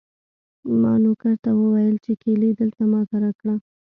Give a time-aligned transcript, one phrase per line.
[0.81, 3.55] ما نوکر ته وویل چې کیلي دلته ما ته راکړه.